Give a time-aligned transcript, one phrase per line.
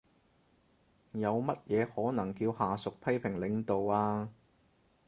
[1.11, 4.29] 有乜嘢可能叫下屬批評領導呀？